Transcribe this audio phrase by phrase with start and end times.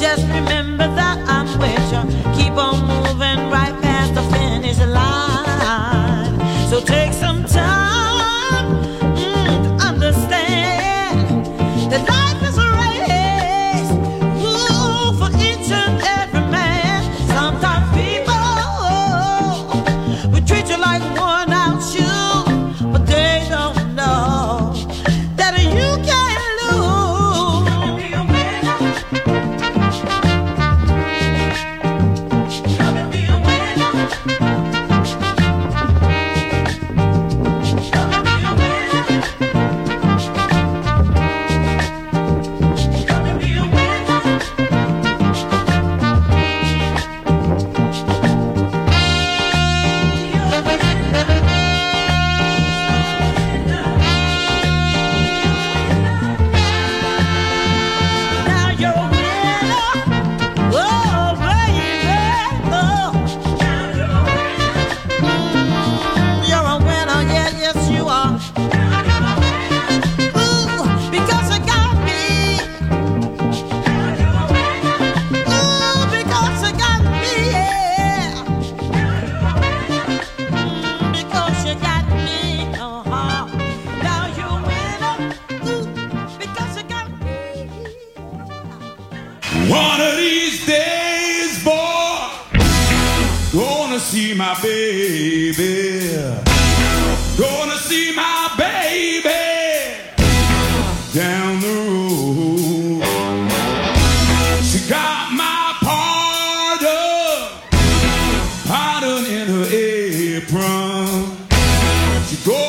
[0.00, 1.27] Just remember that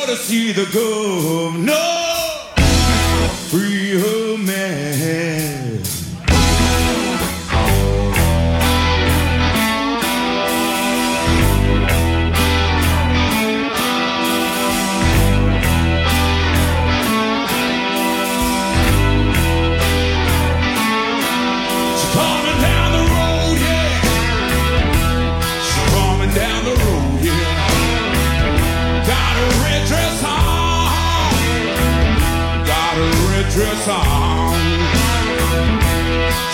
[0.10, 1.99] to see the governor.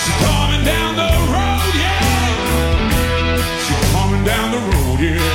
[0.01, 3.39] She's coming down the road, yeah.
[3.65, 5.34] She's coming down the road, yeah.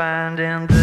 [0.00, 0.79] Is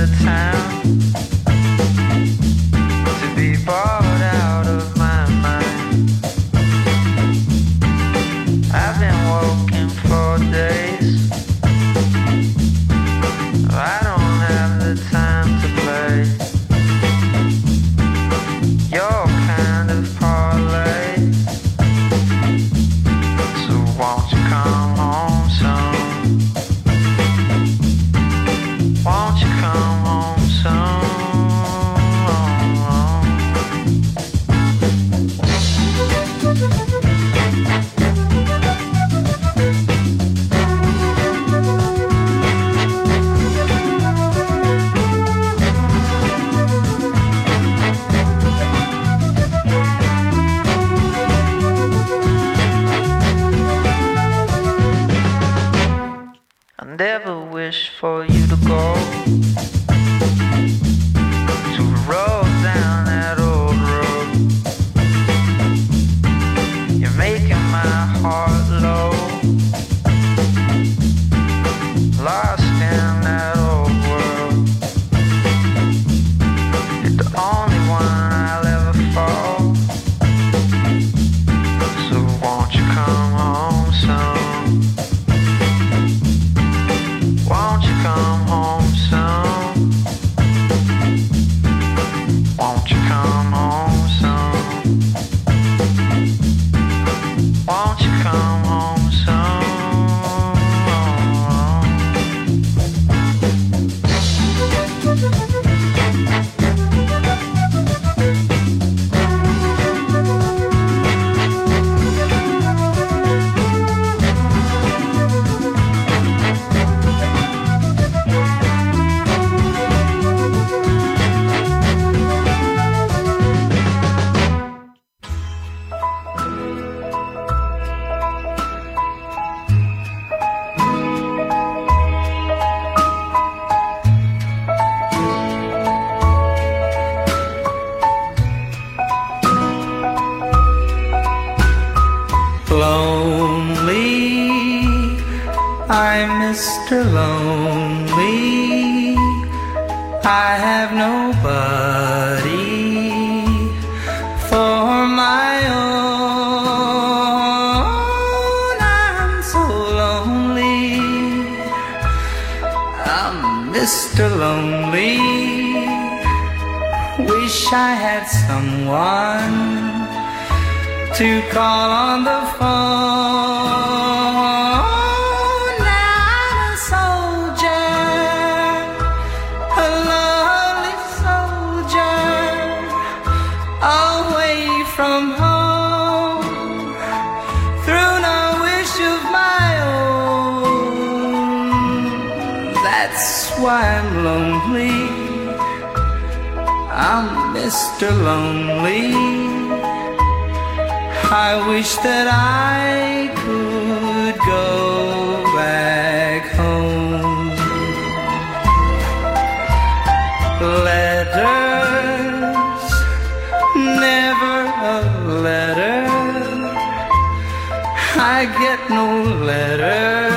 [218.39, 220.36] it get no now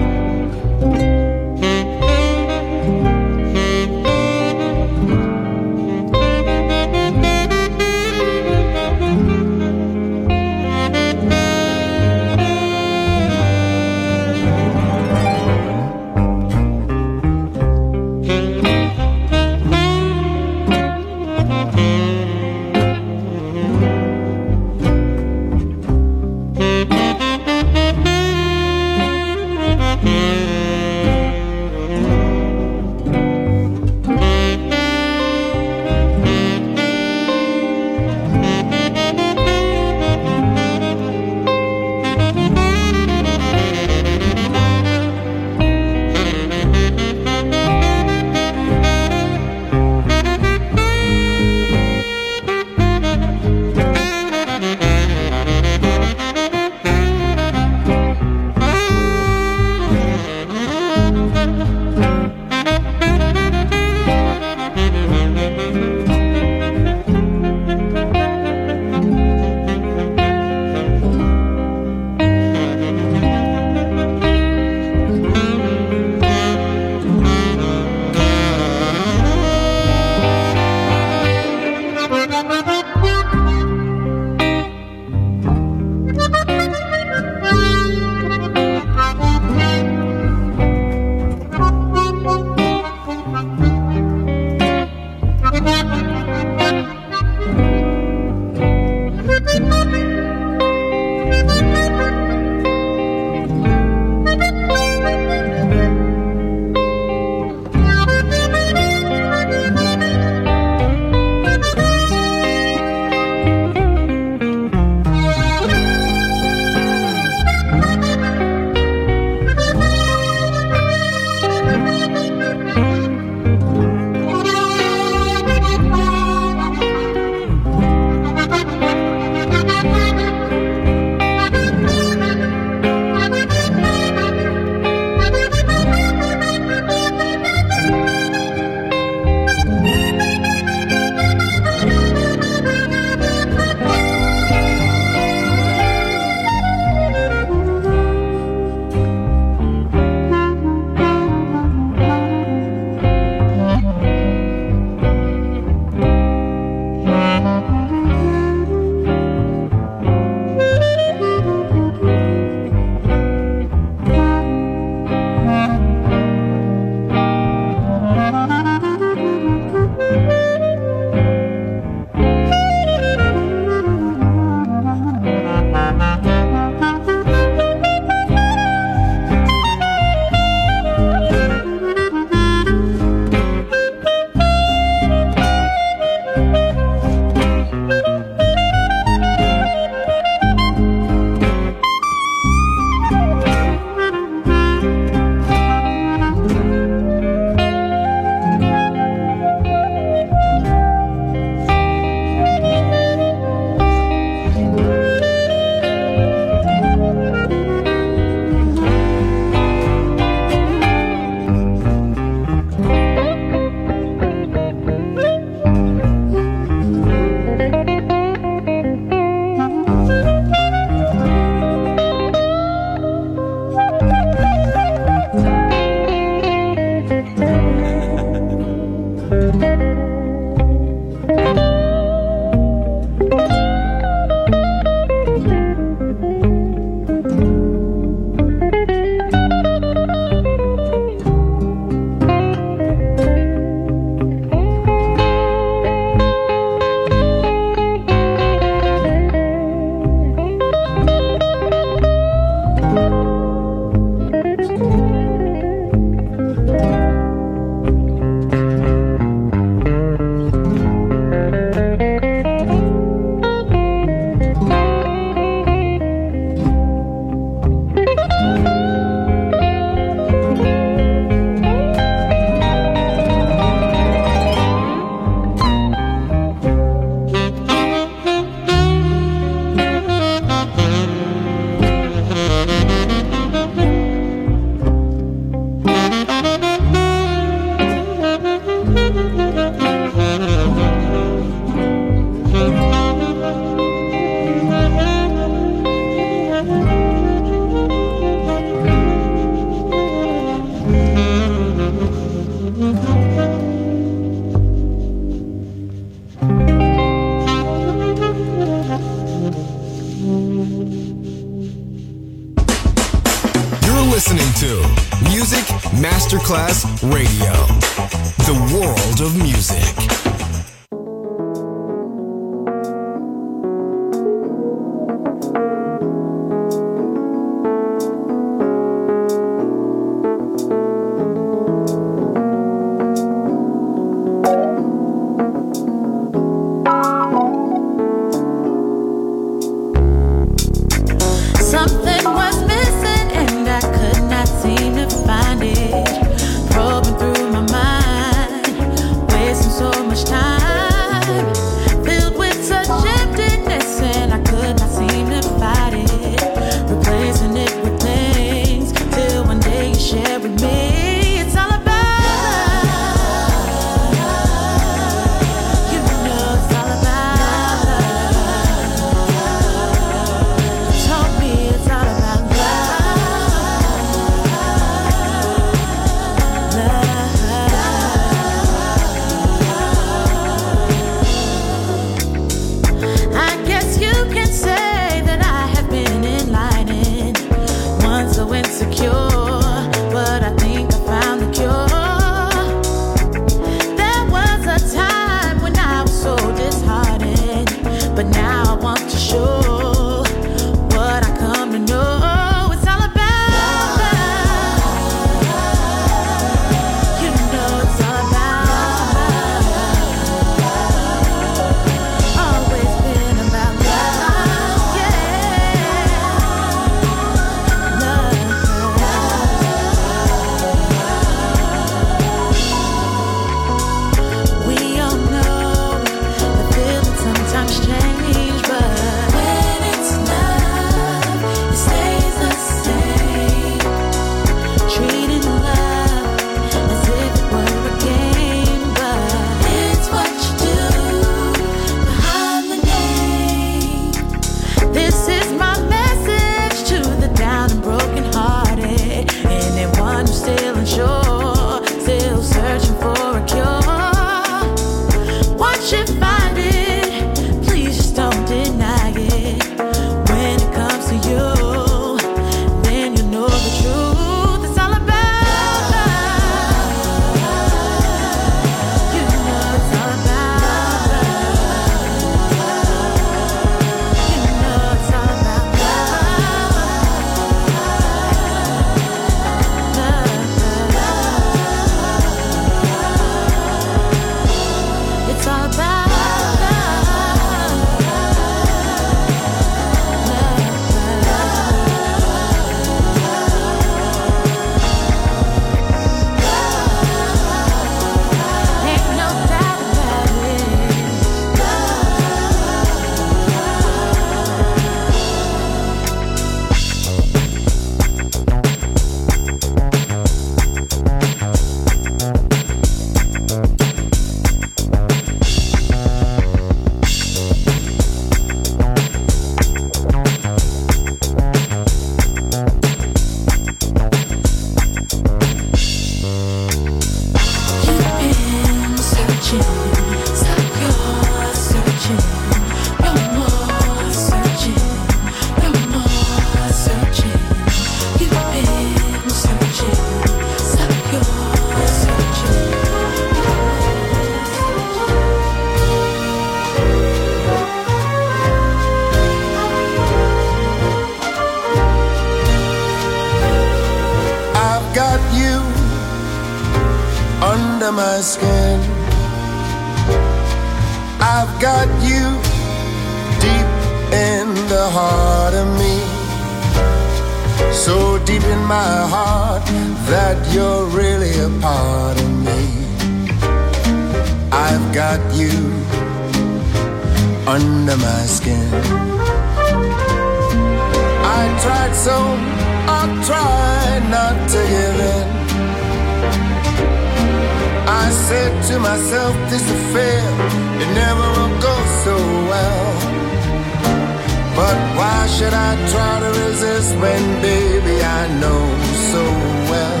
[594.56, 598.62] But why should I try to resist when, baby, I know
[599.10, 599.22] so
[599.70, 600.00] well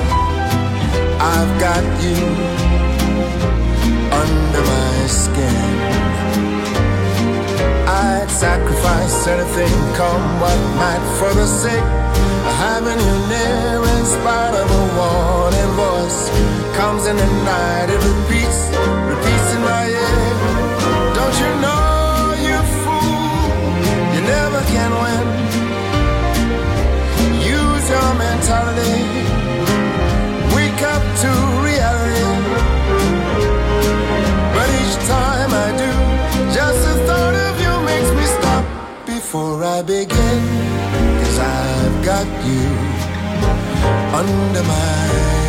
[1.18, 2.22] I've got you
[4.22, 5.58] under my skin?
[7.88, 11.90] I'd sacrifice anything, come what might, for the sake
[12.46, 13.82] of having you near.
[13.94, 16.30] In spite of a warning voice,
[16.78, 18.83] comes in the night, it repeats.
[39.34, 40.42] before I begin,
[41.18, 42.68] cause I've got you
[44.14, 45.43] under my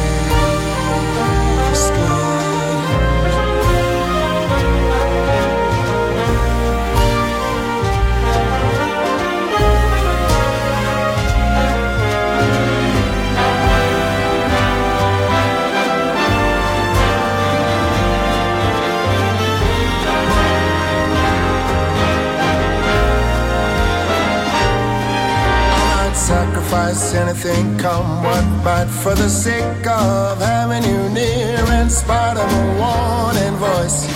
[26.75, 32.49] sacrifice anything come what might for the sake of having you near in spite of
[32.51, 34.07] a warning voice.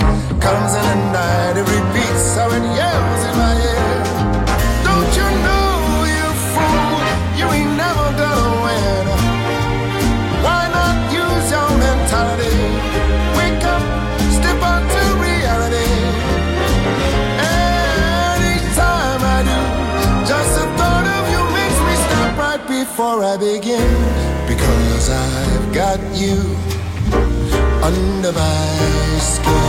[0.43, 3.68] Comes in the night it repeats how it yells in my ear
[22.99, 23.87] before I begin,
[24.45, 26.35] because I've got you
[27.81, 29.68] under my skin.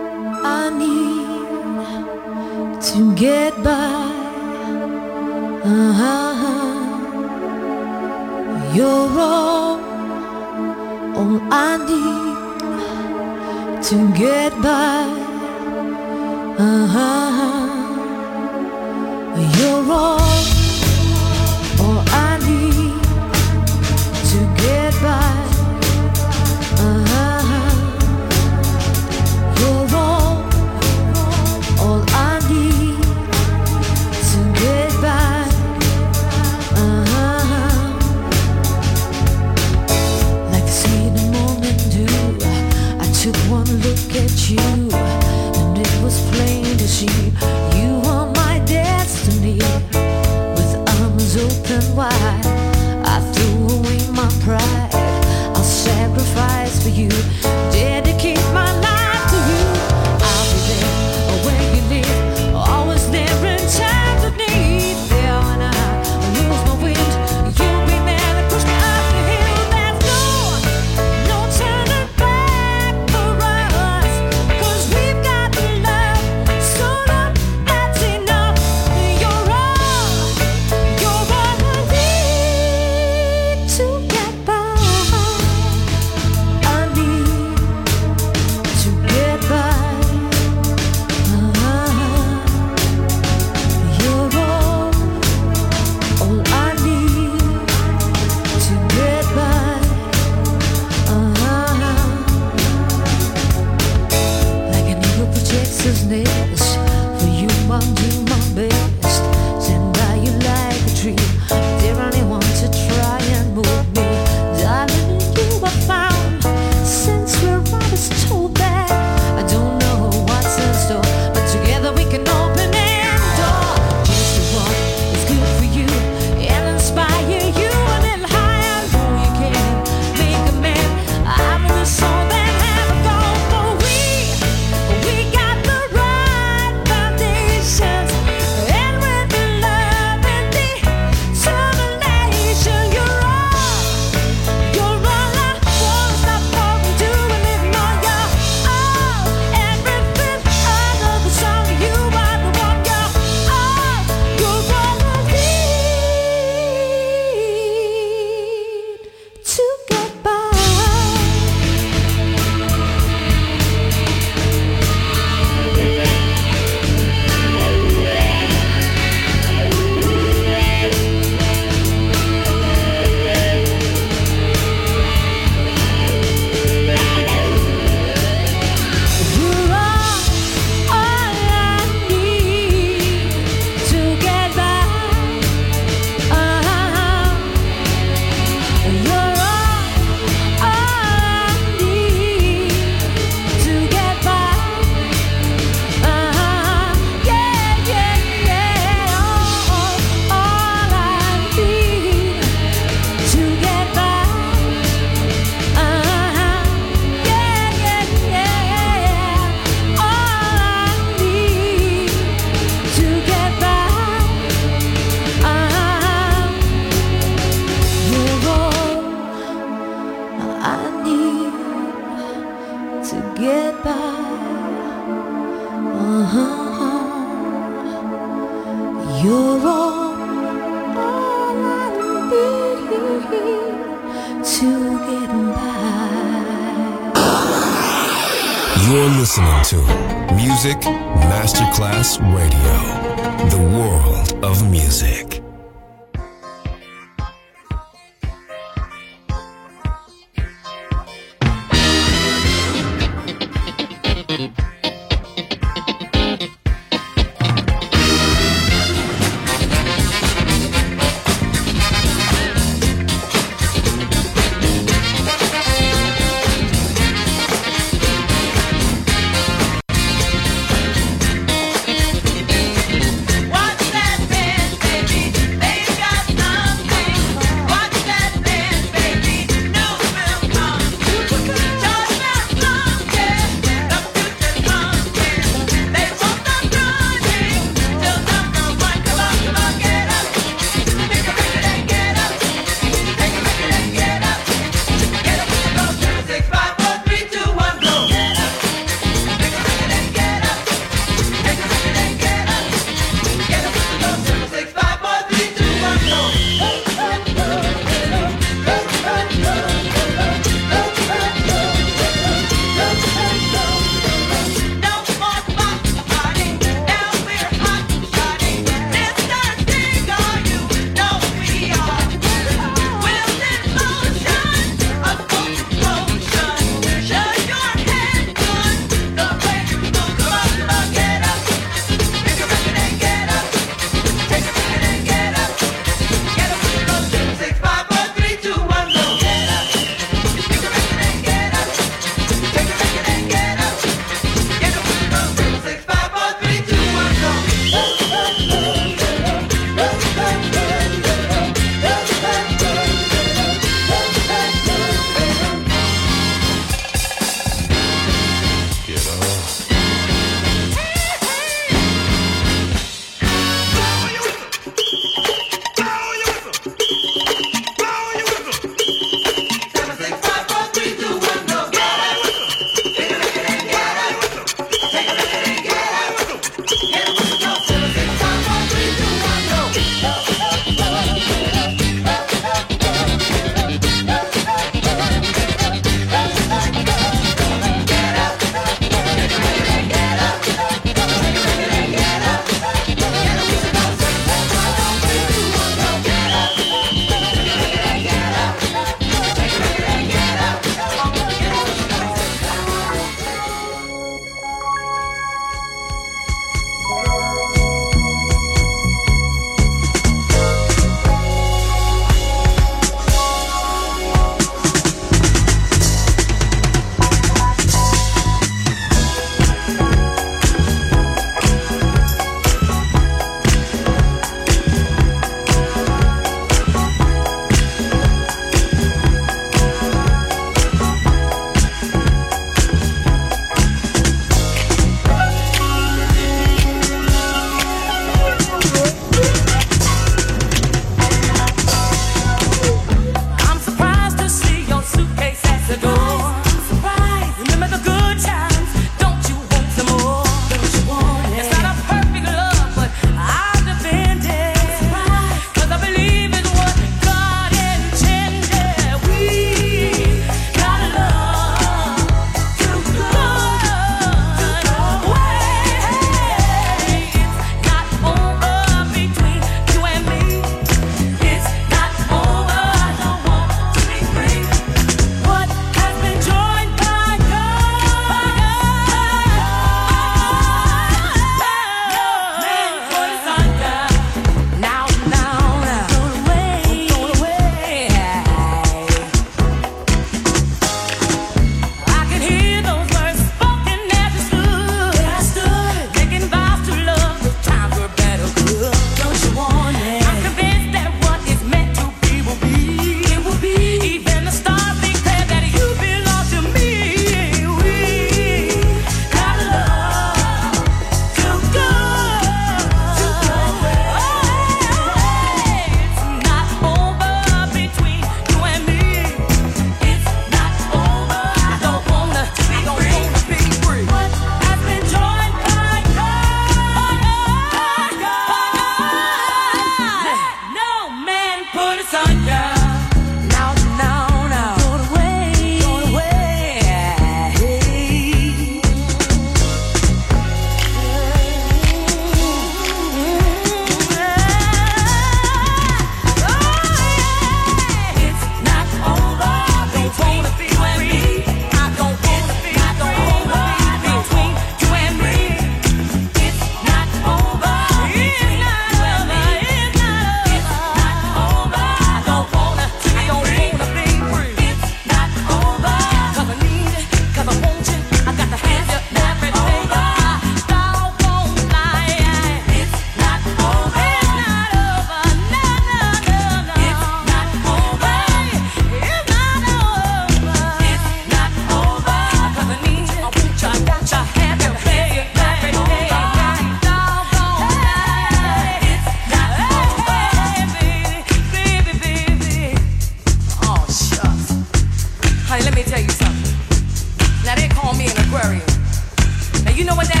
[599.71, 599.95] Know what that?
[599.95, 600.00] That